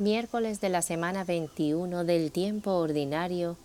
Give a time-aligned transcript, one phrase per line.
[0.00, 3.58] Miércoles de la semana 21 del tiempo ordinario,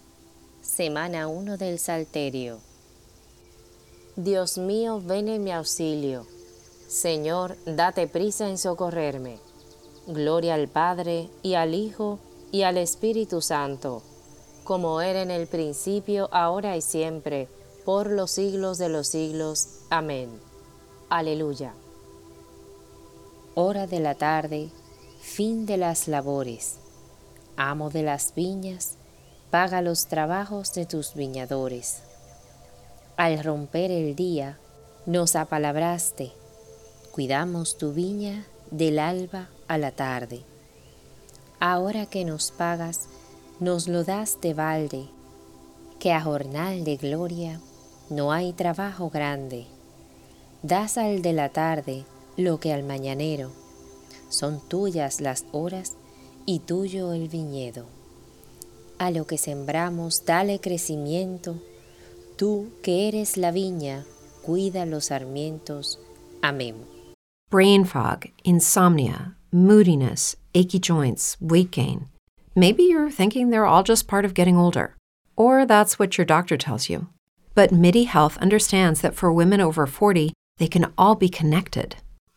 [0.62, 2.60] semana 1 del Salterio.
[4.18, 6.28] Dios mío, ven en mi auxilio.
[6.90, 9.40] Señor, date prisa en socorrerme.
[10.08, 12.20] Gloria al Padre, y al Hijo,
[12.52, 14.04] y al Espíritu Santo,
[14.66, 17.48] como era en el principio, ahora y siempre,
[17.86, 19.70] por los siglos de los siglos.
[19.90, 20.38] Amén.
[21.08, 21.76] Aleluya.
[23.54, 24.70] Hora de la tarde,
[25.26, 26.78] fin de las labores.
[27.58, 28.96] Amo de las viñas,
[29.50, 32.04] paga los trabajos de tus viñadores.
[33.18, 34.60] Al romper el día,
[35.06, 36.32] nos apalabraste,
[37.12, 40.44] cuidamos tu viña del alba a la tarde.
[41.60, 43.08] Ahora que nos pagas,
[43.60, 45.08] nos lo das de balde,
[46.00, 47.60] que a jornal de gloria
[48.10, 49.66] no hay trabajo grande.
[50.62, 52.06] Das al de la tarde
[52.38, 53.65] lo que al mañanero,
[54.36, 55.94] son tuyas las horas
[56.46, 57.86] y tuyo el viñedo.
[58.98, 61.60] A lo que sembramos dale crecimiento,
[62.38, 64.04] Tú que eres la viña,
[64.42, 66.00] cuida los sarmientos.
[66.42, 66.76] Amén.
[67.50, 72.10] Brain fog, insomnia, moodiness, achy joints, weight gain.
[72.54, 74.98] Maybe you're thinking they're all just part of getting older,
[75.38, 77.08] or that's what your doctor tells you.
[77.54, 81.96] But MIDI Health understands that for women over 40, they can all be connected.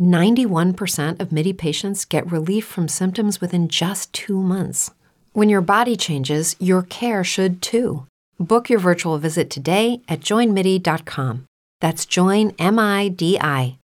[0.00, 4.90] 91% of MIDI patients get relief from symptoms within just two months.
[5.32, 8.06] When your body changes, your care should too.
[8.38, 11.46] Book your virtual visit today at joinmidi.com.
[11.80, 13.78] That's joinmidi.com.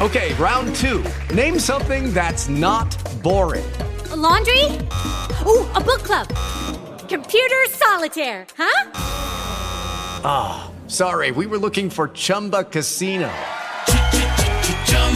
[0.00, 1.04] Okay, round two.
[1.34, 3.68] Name something that's not boring.
[4.10, 4.64] A laundry?
[5.44, 6.28] Ooh, a book club.
[7.08, 8.90] Computer solitaire, huh?
[10.24, 13.30] Ah, oh, sorry, we were looking for Chumba Casino.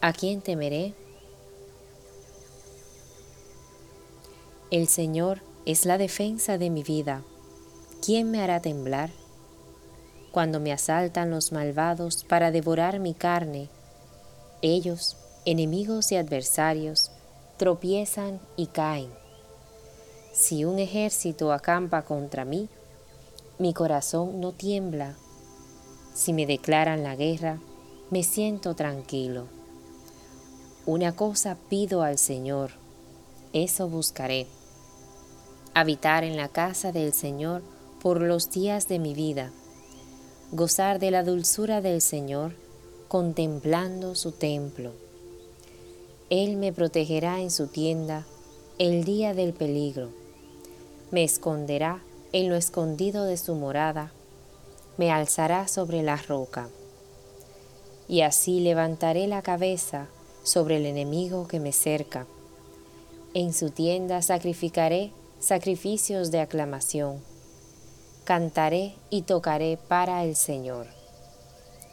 [0.00, 0.94] ¿A quién temeré?
[4.70, 7.22] El Señor es la defensa de mi vida.
[8.02, 9.10] ¿Quién me hará temblar?
[10.30, 13.68] cuando me asaltan los malvados para devorar mi carne.
[14.62, 17.10] Ellos, enemigos y adversarios,
[17.56, 19.10] tropiezan y caen.
[20.32, 22.68] Si un ejército acampa contra mí,
[23.58, 25.16] mi corazón no tiembla.
[26.14, 27.58] Si me declaran la guerra,
[28.10, 29.59] me siento tranquilo.
[30.92, 32.72] Una cosa pido al Señor,
[33.52, 34.48] eso buscaré.
[35.72, 37.62] Habitar en la casa del Señor
[38.02, 39.52] por los días de mi vida.
[40.50, 42.56] Gozar de la dulzura del Señor
[43.06, 44.90] contemplando su templo.
[46.28, 48.26] Él me protegerá en su tienda
[48.78, 50.10] el día del peligro.
[51.12, 52.02] Me esconderá
[52.32, 54.10] en lo escondido de su morada.
[54.96, 56.68] Me alzará sobre la roca.
[58.08, 60.08] Y así levantaré la cabeza
[60.50, 62.26] sobre el enemigo que me cerca.
[63.34, 67.20] En su tienda sacrificaré sacrificios de aclamación.
[68.24, 70.88] Cantaré y tocaré para el Señor.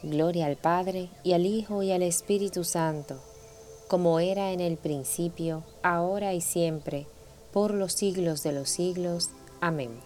[0.02, 3.20] Gloria al Padre y al Hijo y al Espíritu Santo,
[3.86, 7.06] como era en el principio, ahora y siempre,
[7.52, 9.30] por los siglos de los siglos.
[9.60, 10.00] Amén.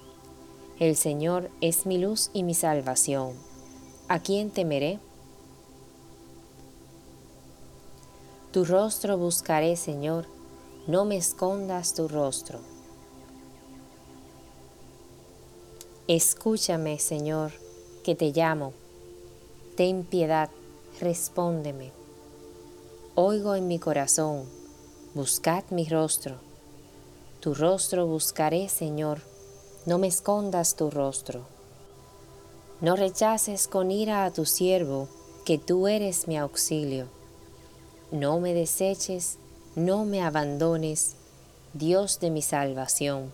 [0.78, 3.32] El Señor es mi luz y mi salvación.
[4.08, 4.98] ¿A quién temeré?
[8.52, 10.26] Tu rostro buscaré, Señor,
[10.86, 12.58] no me escondas tu rostro.
[16.06, 17.52] Escúchame, Señor,
[18.04, 18.74] que te llamo.
[19.74, 20.50] Ten piedad,
[21.00, 21.92] respóndeme.
[23.14, 24.44] Oigo en mi corazón,
[25.14, 26.34] buscad mi rostro.
[27.40, 29.22] Tu rostro buscaré, Señor,
[29.86, 31.46] no me escondas tu rostro.
[32.82, 35.08] No rechaces con ira a tu siervo,
[35.46, 37.21] que tú eres mi auxilio.
[38.12, 39.38] No me deseches,
[39.74, 41.16] no me abandones,
[41.72, 43.32] Dios de mi salvación.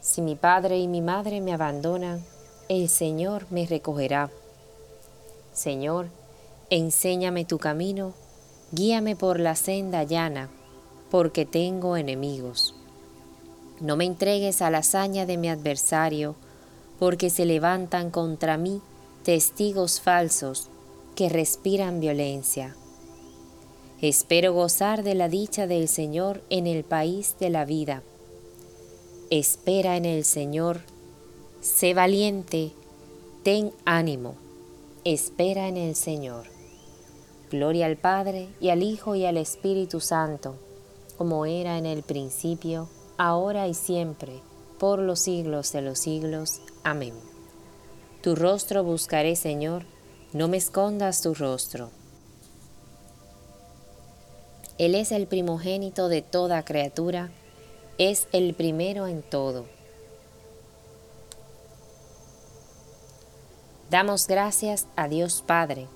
[0.00, 2.24] Si mi padre y mi madre me abandonan,
[2.70, 4.30] el Señor me recogerá.
[5.52, 6.06] Señor,
[6.70, 8.14] enséñame tu camino,
[8.72, 10.48] guíame por la senda llana,
[11.10, 12.74] porque tengo enemigos.
[13.78, 16.34] No me entregues a la hazaña de mi adversario,
[16.98, 18.80] porque se levantan contra mí
[19.22, 20.70] testigos falsos
[21.14, 22.74] que respiran violencia.
[24.02, 28.02] Espero gozar de la dicha del Señor en el país de la vida.
[29.28, 30.80] Espera en el Señor,
[31.60, 32.72] sé valiente,
[33.42, 34.36] ten ánimo,
[35.04, 36.46] espera en el Señor.
[37.50, 40.54] Gloria al Padre y al Hijo y al Espíritu Santo,
[41.18, 42.88] como era en el principio,
[43.18, 44.40] ahora y siempre,
[44.78, 46.62] por los siglos de los siglos.
[46.84, 47.12] Amén.
[48.22, 49.84] Tu rostro buscaré, Señor,
[50.32, 51.90] no me escondas tu rostro.
[54.80, 57.28] Él es el primogénito de toda criatura,
[57.98, 59.66] es el primero en todo.
[63.90, 65.86] Damos gracias a Dios Padre,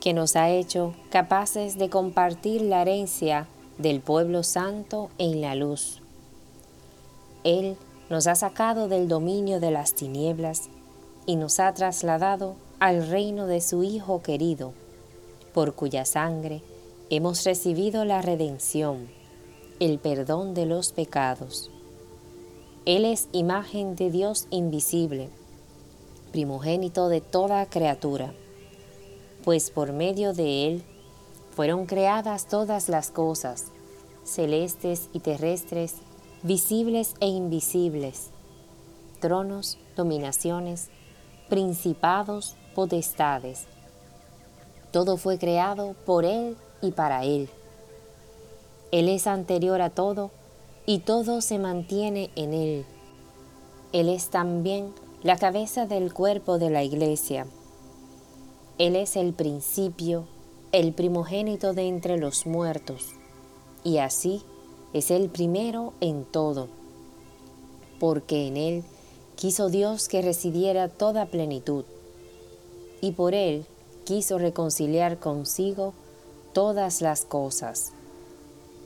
[0.00, 6.00] que nos ha hecho capaces de compartir la herencia del pueblo santo en la luz.
[7.44, 7.76] Él
[8.08, 10.70] nos ha sacado del dominio de las tinieblas
[11.26, 14.72] y nos ha trasladado al reino de su Hijo querido,
[15.52, 16.62] por cuya sangre
[17.10, 19.08] hemos recibido la redención,
[19.80, 21.68] el perdón de los pecados.
[22.86, 25.28] Él es imagen de Dios invisible,
[26.30, 28.32] primogénito de toda criatura,
[29.42, 30.84] pues por medio de Él
[31.50, 33.72] fueron creadas todas las cosas,
[34.22, 35.96] celestes y terrestres,
[36.44, 38.30] visibles e invisibles,
[39.18, 40.90] tronos, dominaciones,
[41.48, 43.66] principados, potestades.
[44.92, 47.48] Todo fue creado por Él y para Él.
[48.92, 50.30] Él es anterior a todo
[50.86, 52.84] y todo se mantiene en Él.
[53.92, 57.46] Él es también la cabeza del cuerpo de la iglesia.
[58.78, 60.26] Él es el principio,
[60.72, 63.08] el primogénito de entre los muertos,
[63.84, 64.42] y así
[64.94, 66.68] es el primero en todo,
[67.98, 68.84] porque en Él
[69.36, 71.84] quiso Dios que residiera toda plenitud,
[73.02, 73.66] y por Él
[74.04, 75.92] quiso reconciliar consigo
[76.52, 77.92] todas las cosas,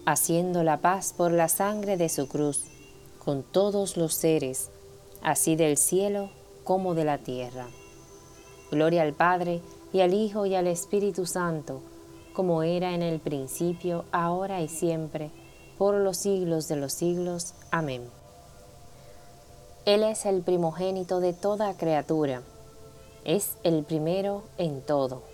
[0.04, 2.64] haciendo la paz por la sangre de su cruz
[3.24, 4.70] con todos los seres,
[5.22, 6.28] así del cielo
[6.62, 7.68] como de la tierra.
[8.70, 11.80] Gloria al Padre y al Hijo y al Espíritu Santo,
[12.34, 15.30] como era en el principio, ahora y siempre,
[15.78, 17.54] por los siglos de los siglos.
[17.70, 18.02] Amén.
[19.86, 22.42] Él es el primogénito de toda criatura,
[23.24, 25.33] es el primero en todo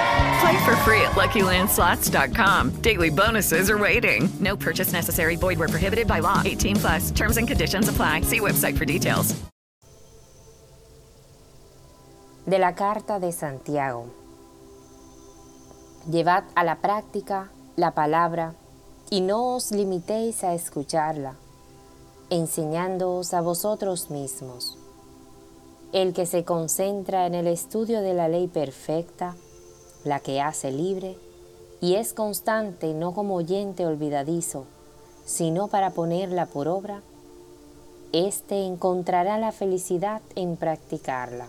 [0.41, 2.81] Play for free at LuckyLandSlots.com.
[2.81, 4.29] Daily bonuses are waiting.
[4.39, 5.35] No purchase necessary.
[5.35, 6.41] Void where prohibited by law.
[6.43, 7.11] 18 plus.
[7.11, 8.21] Terms and conditions apply.
[8.21, 9.35] See website for details.
[12.47, 14.09] De la Carta de Santiago.
[16.09, 18.55] Llevad a la práctica la palabra
[19.11, 21.35] y no os limitéis a escucharla
[22.31, 24.77] enseñándoos a vosotros mismos.
[25.93, 29.35] El que se concentra en el estudio de la ley perfecta,
[30.03, 31.17] la que hace libre,
[31.79, 34.65] y es constante no como oyente olvidadizo,
[35.25, 37.01] sino para ponerla por obra,
[38.11, 41.47] éste encontrará la felicidad en practicarla.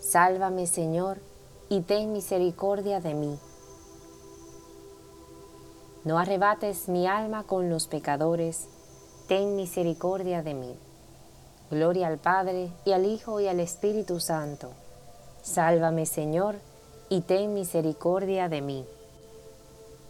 [0.00, 1.18] Sálvame, Señor,
[1.68, 3.38] y ten misericordia de mí.
[6.04, 8.68] No arrebates mi alma con los pecadores,
[9.26, 10.76] ten misericordia de mí.
[11.70, 14.70] Gloria al Padre, y al Hijo, y al Espíritu Santo.
[15.46, 16.56] Sálvame, Señor,
[17.08, 18.84] y ten misericordia de mí.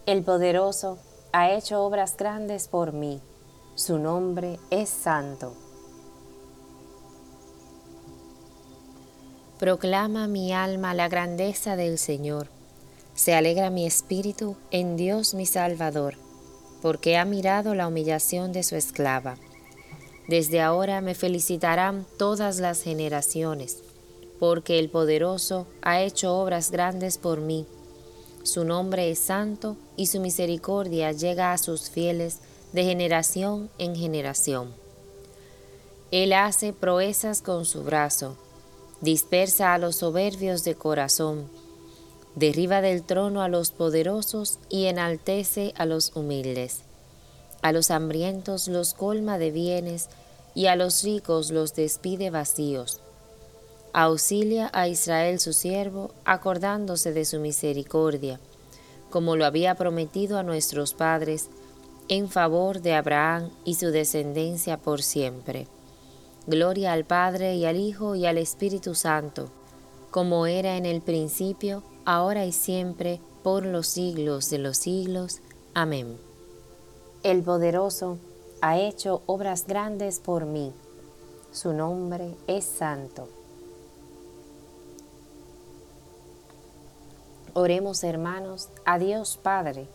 [0.07, 0.97] El poderoso
[1.31, 3.21] ha hecho obras grandes por mí.
[3.75, 5.53] Su nombre es santo.
[9.59, 12.47] Proclama mi alma la grandeza del Señor.
[13.13, 16.15] Se alegra mi espíritu en Dios mi Salvador
[16.81, 19.35] porque ha mirado la humillación de su esclava.
[20.27, 23.83] Desde ahora me felicitarán todas las generaciones,
[24.39, 27.65] porque el poderoso ha hecho obras grandes por mí.
[28.43, 32.39] Su nombre es santo y su misericordia llega a sus fieles
[32.73, 34.73] de generación en generación.
[36.11, 38.37] Él hace proezas con su brazo,
[39.01, 41.49] dispersa a los soberbios de corazón,
[42.35, 46.81] derriba del trono a los poderosos y enaltece a los humildes.
[47.61, 50.07] A los hambrientos los colma de bienes
[50.53, 53.01] y a los ricos los despide vacíos.
[53.99, 58.39] Auxilia a Israel su siervo, acordándose de su misericordia,
[59.09, 61.49] como lo había prometido a nuestros padres,
[62.07, 65.67] en favor de Abraham y su descendencia por siempre.
[66.45, 69.49] Gloria al Padre y al Hijo y al Espíritu Santo,
[70.11, 75.39] como era en el principio, ahora y siempre, por los siglos de los siglos.
[75.73, 76.19] Amén.
[77.23, 78.19] El poderoso
[78.61, 80.71] ha hecho obras grandes por mí.
[81.51, 83.27] Su nombre es santo.
[87.59, 89.87] Oremos hermanos a Dios Padre,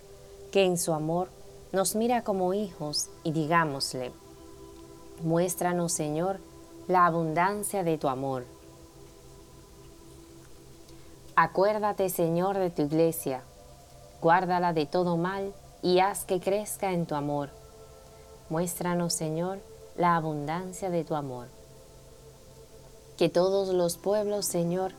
[0.50, 1.28] que en su amor
[1.70, 4.10] nos mira como hijos y digámosle,
[5.22, 6.40] muéstranos Señor
[6.88, 8.46] la abundancia de tu amor
[11.36, 13.44] Acuérdate, Señor, de tu iglesia,
[14.20, 17.50] guárdala de todo mal y haz que crezca en tu amor.
[18.50, 19.60] Muéstranos, Señor,
[19.96, 21.46] la abundancia de tu amor.
[23.16, 24.92] Que todos los pueblos, Señor,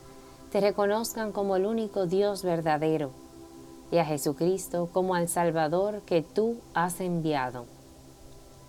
[0.54, 3.10] te reconozcan como el único Dios verdadero
[3.90, 7.66] y a Jesucristo como al Salvador que tú has enviado.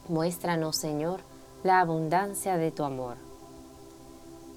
[0.08, 1.20] Muéstranos, Señor,
[1.64, 3.18] la abundancia de tu amor.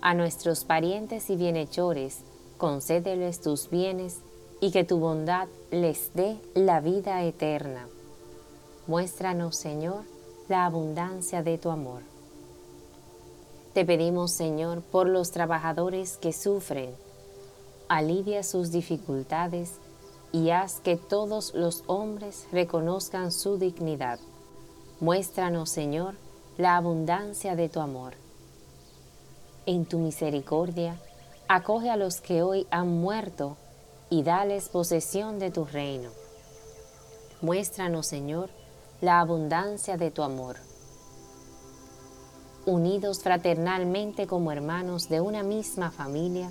[0.01, 2.23] A nuestros parientes y bienhechores,
[2.57, 4.23] concédeles tus bienes
[4.63, 7.89] y que tu bondad les dé la vida eterna.
[8.87, 10.05] Muéstranos, Señor,
[10.49, 12.01] la abundancia de tu amor.
[13.75, 16.95] Te pedimos, Señor, por los trabajadores que sufren,
[17.89, 19.75] alivia sus dificultades
[20.33, 24.19] y haz que todos los hombres reconozcan su dignidad.
[25.01, 26.15] Muéstranos, Señor,
[26.57, 28.15] la abundancia de tu amor.
[29.67, 30.99] En tu misericordia,
[31.51, 33.57] Acoge a los que hoy han muerto
[34.11, 36.11] y dales posesión de tu reino.
[37.41, 38.51] Muéstranos, Señor,
[39.01, 40.57] la abundancia de tu amor.
[42.67, 46.51] Unidos fraternalmente como hermanos de una misma familia,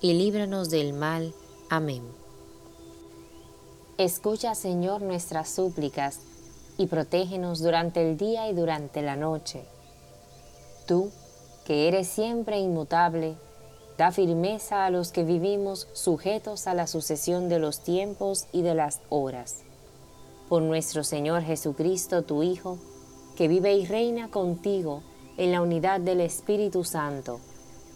[0.00, 1.34] y líbranos del mal.
[1.68, 2.02] Amén.
[3.98, 6.20] Escucha, Señor, nuestras súplicas,
[6.78, 9.62] y protégenos durante el día y durante la noche.
[10.86, 11.10] Tú,
[11.66, 13.36] que eres siempre inmutable,
[13.98, 18.74] da firmeza a los que vivimos sujetos a la sucesión de los tiempos y de
[18.74, 19.58] las horas.
[20.48, 22.78] Por nuestro Señor Jesucristo, tu Hijo,
[23.36, 25.02] que vive y reina contigo
[25.36, 27.40] en la unidad del Espíritu Santo,